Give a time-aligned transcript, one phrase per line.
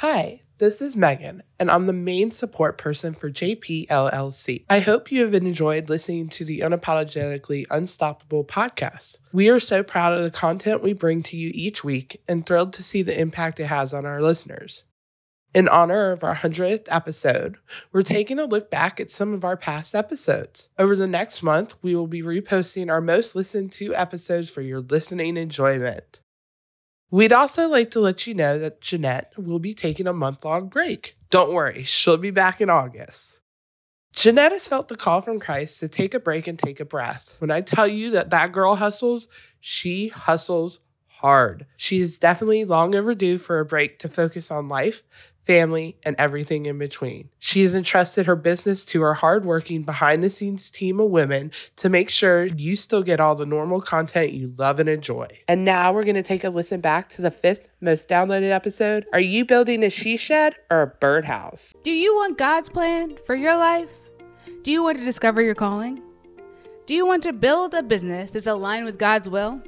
[0.00, 4.64] Hi, this is Megan, and I'm the main support person for JP LLC.
[4.70, 9.18] I hope you have enjoyed listening to the Unapologetically Unstoppable podcast.
[9.32, 12.74] We are so proud of the content we bring to you each week and thrilled
[12.74, 14.84] to see the impact it has on our listeners.
[15.52, 17.58] In honor of our 100th episode,
[17.90, 20.68] we're taking a look back at some of our past episodes.
[20.78, 24.78] Over the next month, we will be reposting our most listened to episodes for your
[24.78, 26.20] listening enjoyment.
[27.10, 30.68] We'd also like to let you know that Jeanette will be taking a month long
[30.68, 31.16] break.
[31.30, 33.40] Don't worry, she'll be back in August.
[34.12, 37.34] Jeanette has felt the call from Christ to take a break and take a breath.
[37.38, 39.28] When I tell you that that girl hustles,
[39.60, 41.66] she hustles hard.
[41.76, 45.02] She is definitely long overdue for a break to focus on life,
[45.48, 47.30] family, and everything in between.
[47.38, 51.88] She has entrusted her business to her hardworking behind the scenes team of women to
[51.88, 55.26] make sure you still get all the normal content you love and enjoy.
[55.48, 59.06] And now we're going to take a listen back to the fifth most downloaded episode.
[59.14, 61.72] Are you building a she shed or a birdhouse?
[61.82, 63.90] Do you want God's plan for your life?
[64.62, 66.02] Do you want to discover your calling?
[66.84, 69.62] Do you want to build a business that's aligned with God's will?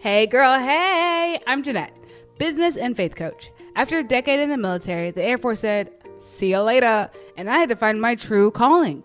[0.00, 1.96] Hey, girl, hey, I'm Jeanette,
[2.38, 3.52] business and faith coach.
[3.76, 7.58] After a decade in the military, the Air Force said, See you later, and I
[7.58, 9.04] had to find my true calling.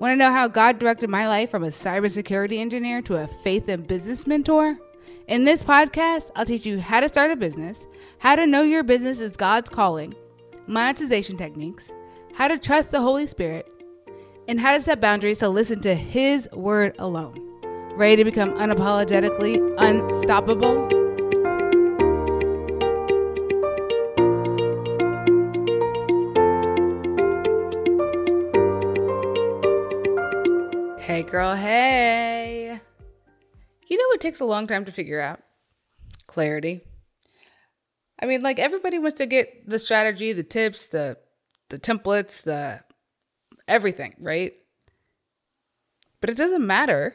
[0.00, 3.68] Want to know how God directed my life from a cybersecurity engineer to a faith
[3.68, 4.76] and business mentor?
[5.28, 7.86] In this podcast, I'll teach you how to start a business,
[8.18, 10.16] how to know your business is God's calling,
[10.66, 11.92] monetization techniques,
[12.34, 13.72] how to trust the Holy Spirit,
[14.48, 17.38] and how to set boundaries to listen to His word alone.
[17.94, 21.07] Ready to become unapologetically unstoppable?
[34.18, 35.38] What takes a long time to figure out?
[36.26, 36.80] Clarity.
[38.20, 41.18] I mean, like everybody wants to get the strategy, the tips, the
[41.68, 42.80] the templates, the
[43.68, 44.54] everything, right?
[46.20, 47.14] But it doesn't matter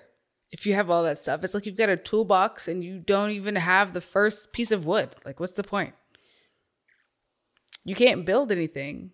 [0.49, 1.43] if you have all that stuff.
[1.43, 4.85] It's like you've got a toolbox and you don't even have the first piece of
[4.85, 5.13] wood.
[5.25, 5.95] Like, what's the point?
[7.83, 9.11] You can't build anything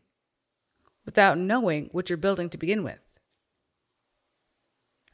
[1.06, 3.00] without knowing what you're building to begin with.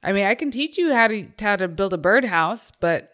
[0.05, 3.11] I mean, I can teach you how to how to build a birdhouse, but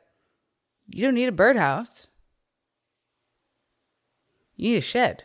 [0.90, 2.08] you don't need a birdhouse.
[4.58, 5.24] You need a shed.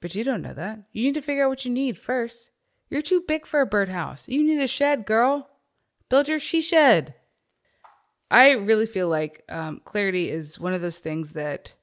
[0.00, 0.80] But you don't know that.
[0.92, 2.50] You need to figure out what you need first.
[2.90, 4.28] You're too big for a birdhouse.
[4.28, 5.48] You need a shed, girl.
[6.08, 7.14] Build your she shed.
[8.32, 11.74] I really feel like um, clarity is one of those things that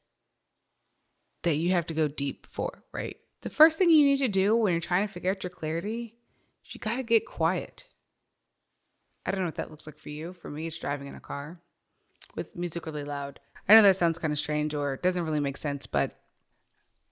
[1.44, 3.17] that you have to go deep for, right?
[3.44, 6.16] The first thing you need to do when you're trying to figure out your clarity
[6.66, 7.90] is you got to get quiet.
[9.26, 10.31] I don't know what that looks like for you.
[10.31, 11.59] For me, it's driving in a car
[12.36, 13.42] with music really loud.
[13.68, 16.18] I know that sounds kind of strange or doesn't really make sense, but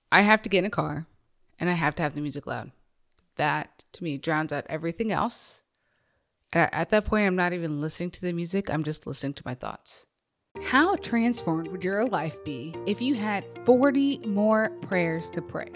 [0.10, 1.06] I have to get in a car
[1.60, 2.72] and I have to have the music loud.
[3.36, 5.64] That to me drowns out everything else.
[6.54, 9.54] At that point, I'm not even listening to the music, I'm just listening to my
[9.54, 10.06] thoughts.
[10.64, 15.72] How transformed would your life be if you had 40 more prayers to pray?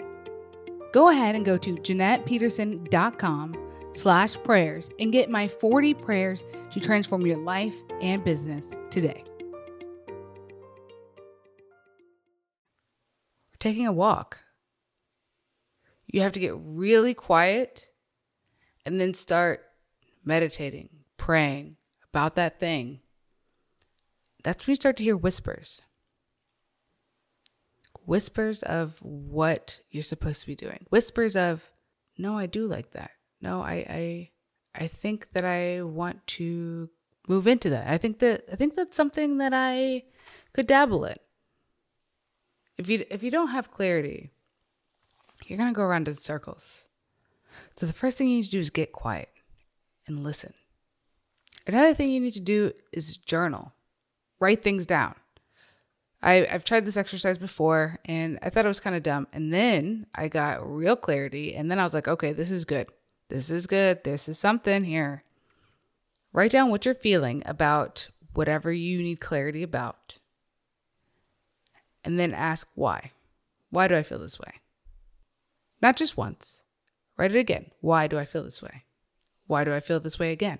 [0.96, 3.54] Go ahead and go to JeanettePeterson.com
[3.92, 9.22] slash prayers and get my 40 prayers to transform your life and business today.
[13.58, 14.40] Taking a walk.
[16.06, 17.90] You have to get really quiet
[18.86, 19.66] and then start
[20.24, 21.76] meditating, praying
[22.08, 23.00] about that thing.
[24.42, 25.82] That's when you start to hear whispers
[28.06, 30.86] whispers of what you're supposed to be doing.
[30.90, 31.70] Whispers of,
[32.16, 33.10] no, I do like that.
[33.40, 34.30] No, I, I,
[34.74, 36.88] I think that I want to
[37.28, 37.88] move into that.
[37.88, 40.04] I think that I think that's something that I
[40.52, 41.16] could dabble in.
[42.78, 44.30] If you if you don't have clarity,
[45.46, 46.86] you're gonna go around in circles.
[47.74, 49.30] So the first thing you need to do is get quiet
[50.06, 50.54] and listen.
[51.66, 53.72] Another thing you need to do is journal.
[54.38, 55.14] Write things down.
[56.26, 59.28] I, I've tried this exercise before and I thought it was kind of dumb.
[59.32, 61.54] And then I got real clarity.
[61.54, 62.88] And then I was like, okay, this is good.
[63.28, 64.02] This is good.
[64.02, 65.22] This is something here.
[66.32, 70.18] Write down what you're feeling about whatever you need clarity about.
[72.04, 73.12] And then ask why.
[73.70, 74.54] Why do I feel this way?
[75.80, 76.64] Not just once.
[77.16, 77.70] Write it again.
[77.80, 78.82] Why do I feel this way?
[79.46, 80.58] Why do I feel this way again?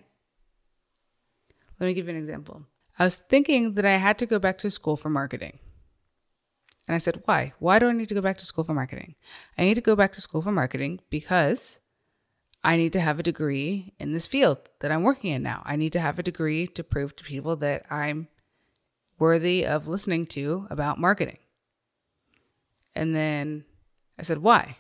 [1.81, 2.67] Let me give you an example.
[2.99, 5.59] I was thinking that I had to go back to school for marketing.
[6.89, 7.53] And I said, why?
[7.59, 9.17] Why do I need to go back to school for marketing?
[9.59, 11.81] I need to go back to school for marketing because
[12.63, 15.63] I need to have a degree in this field that I'm working in now.
[15.65, 18.29] I need to have a degree to prove to people that I'm
[19.19, 21.39] worthy of listening to about marketing.
[22.95, 23.65] And then
[24.19, 24.77] I said, Why?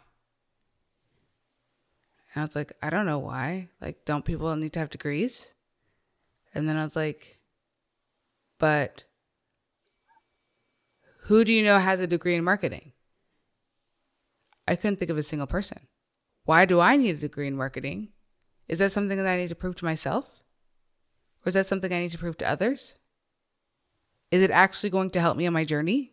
[2.35, 3.69] And I was like, I don't know why.
[3.81, 5.55] Like, don't people need to have degrees?
[6.55, 7.36] And then I was like,
[8.59, 9.05] But
[11.23, 12.93] who do you know has a degree in marketing?
[14.69, 15.87] I couldn't think of a single person.
[16.45, 18.09] Why do I need a degree in marketing?
[18.69, 20.43] Is that something that I need to prove to myself?
[21.45, 22.97] Or is that something I need to prove to others?
[24.31, 26.13] Is it actually going to help me on my journey?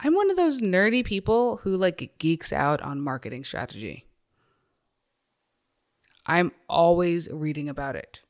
[0.00, 4.06] I'm one of those nerdy people who like geeks out on marketing strategy.
[6.26, 8.22] I'm always reading about it.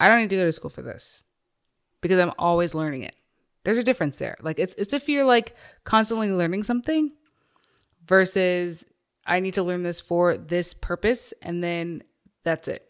[0.00, 1.22] I don't need to go to school for this
[2.00, 3.14] because I'm always learning it.
[3.64, 4.36] There's a difference there.
[4.40, 7.12] Like it's it's if you're like constantly learning something
[8.06, 8.86] versus
[9.26, 12.02] I need to learn this for this purpose and then
[12.42, 12.86] that's it.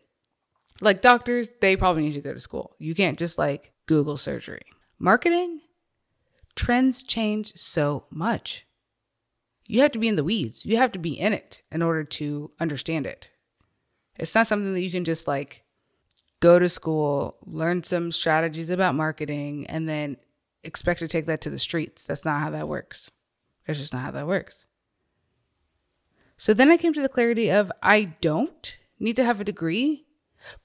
[0.81, 2.75] Like doctors, they probably need to go to school.
[2.79, 4.63] You can't just like Google surgery.
[4.99, 5.61] Marketing,
[6.57, 8.67] trends change so much.
[9.67, 10.67] You have to be in the weeds.
[10.67, 13.31] You have to be in it in order to understand it.
[14.19, 15.64] It's not something that you can just like
[16.41, 20.17] go to school, learn some strategies about marketing, and then
[20.63, 22.07] expect to take that to the streets.
[22.07, 23.11] That's not how that works.
[23.67, 24.67] That's just not how that works.
[26.37, 30.05] So then I came to the clarity of I don't need to have a degree,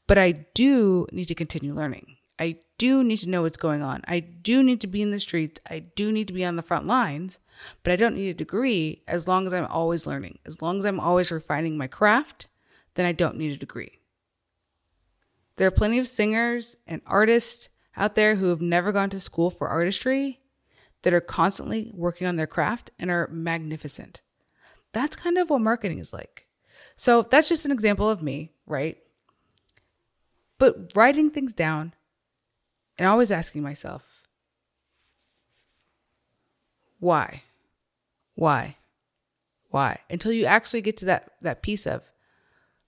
[0.07, 2.17] but I do need to continue learning.
[2.39, 4.01] I do need to know what's going on.
[4.07, 5.59] I do need to be in the streets.
[5.69, 7.41] I do need to be on the front lines,
[7.83, 10.39] but I don't need a degree as long as I'm always learning.
[10.45, 12.47] As long as I'm always refining my craft,
[12.95, 13.98] then I don't need a degree.
[15.59, 17.67] There are plenty of singers and artists
[17.97, 20.39] out there who have never gone to school for artistry
[21.01, 24.21] that are constantly working on their craft and are magnificent.
[24.93, 26.47] That's kind of what marketing is like.
[26.95, 28.99] So that's just an example of me, right?
[30.59, 31.93] But writing things down
[32.97, 34.23] and always asking myself,
[36.99, 37.43] why?
[38.35, 38.77] Why?
[39.71, 39.99] Why?
[40.09, 42.09] Until you actually get to that that piece of,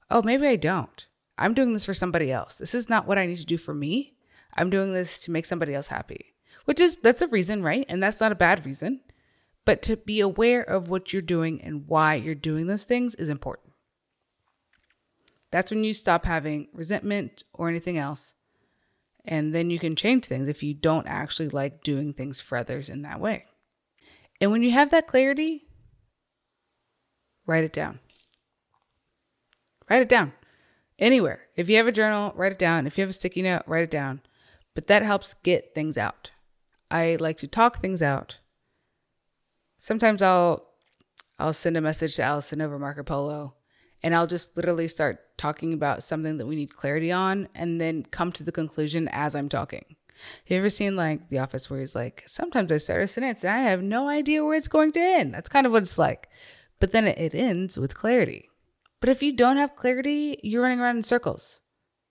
[0.10, 1.06] oh, maybe I don't.
[1.38, 2.58] I'm doing this for somebody else.
[2.58, 4.14] This is not what I need to do for me.
[4.56, 6.34] I'm doing this to make somebody else happy.
[6.66, 7.86] Which is that's a reason, right?
[7.90, 9.02] And that's not a bad reason.
[9.66, 13.30] But to be aware of what you're doing and why you're doing those things is
[13.30, 13.74] important.
[15.52, 18.36] That's when you stop having resentment or anything else.
[19.24, 22.90] And then you can change things if you don't actually like doing things for others
[22.90, 23.46] in that way.
[24.40, 25.68] And when you have that clarity,
[27.46, 28.00] write it down.
[29.90, 30.34] Write it down
[31.02, 31.42] anywhere.
[31.56, 32.88] If you have a journal, write it down.
[32.88, 34.22] If you have a sticky note, write it down.
[34.74, 36.32] But that helps get things out.
[36.90, 38.40] I like to talk things out.
[39.80, 40.68] Sometimes I'll
[41.40, 43.56] I'll send a message to Allison over Marco Polo
[44.04, 48.04] and I'll just literally start talking about something that we need clarity on and then
[48.04, 49.86] come to the conclusion as I'm talking.
[50.46, 53.44] Have you ever seen like The Office where he's like, sometimes I start a sentence
[53.44, 55.34] and I have no idea where it's going to end?
[55.34, 56.30] That's kind of what it's like.
[56.80, 58.51] But then it ends with clarity.
[59.02, 61.60] But if you don't have clarity, you're running around in circles.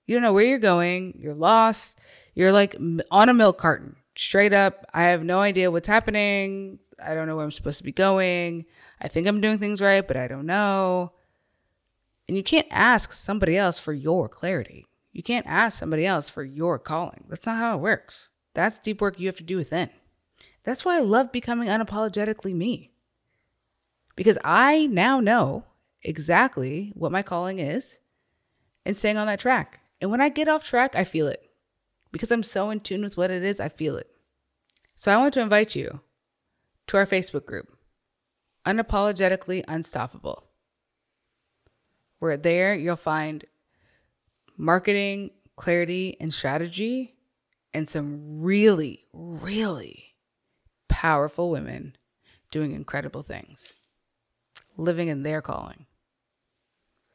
[0.06, 2.00] You don't know where you're going, you're lost,
[2.34, 2.76] you're like
[3.10, 4.84] on a milk carton, straight up.
[4.92, 6.80] I have no idea what's happening.
[7.02, 8.66] I don't know where I'm supposed to be going.
[9.00, 11.12] I think I'm doing things right, but I don't know.
[12.26, 14.86] And you can't ask somebody else for your clarity.
[15.12, 17.24] You can't ask somebody else for your calling.
[17.28, 18.30] That's not how it works.
[18.54, 19.90] That's deep work you have to do within.
[20.64, 22.90] That's why I love becoming unapologetically me.
[24.16, 25.64] Because I now know
[26.02, 27.98] exactly what my calling is
[28.84, 29.80] and staying on that track.
[30.00, 31.42] And when I get off track, I feel it.
[32.12, 34.08] Because I'm so in tune with what it is, I feel it.
[34.96, 36.00] So I want to invite you
[36.88, 37.76] to our Facebook group,
[38.66, 40.44] Unapologetically Unstoppable.
[42.18, 43.44] Where there you'll find
[44.56, 47.14] marketing, clarity, and strategy,
[47.72, 50.16] and some really, really
[50.88, 51.96] powerful women
[52.50, 53.74] doing incredible things,
[54.76, 55.86] living in their calling.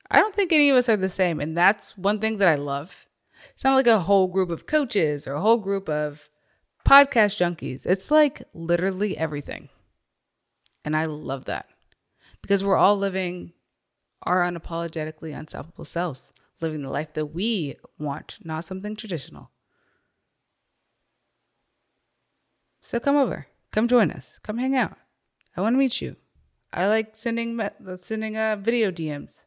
[0.10, 1.40] I don't think any of us are the same.
[1.40, 3.08] And that's one thing that I love.
[3.54, 6.30] It's not like a whole group of coaches or a whole group of
[6.86, 7.86] podcast junkies.
[7.86, 9.70] It's like literally everything.
[10.84, 11.68] And I love that
[12.42, 13.54] because we're all living
[14.24, 19.52] our unapologetically unstoppable selves, living the life that we want, not something traditional.
[22.82, 24.96] So come over, come join us, come hang out.
[25.58, 26.18] I want to meet you.
[26.72, 27.60] I like sending
[27.96, 29.46] sending uh, video DMs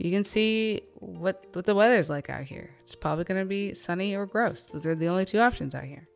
[0.00, 2.70] you can see what what the weather's like out here.
[2.80, 4.66] It's probably going to be sunny or gross.
[4.72, 6.06] Those are the only two options out here.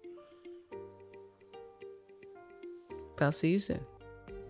[3.16, 3.84] But I'll see you soon.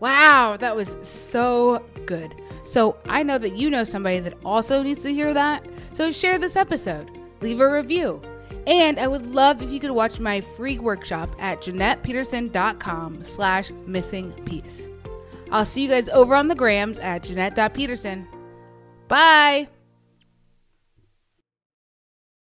[0.01, 2.35] Wow, that was so good.
[2.63, 5.67] So I know that you know somebody that also needs to hear that.
[5.93, 7.11] So share this episode,
[7.41, 8.21] leave a review,
[8.67, 14.33] And I would love if you could watch my free workshop at JeanettePeterson.com slash missing
[14.45, 14.89] piece.
[15.51, 18.27] I'll see you guys over on the grams at Jeanette.Peterson.
[19.13, 19.69] Bye!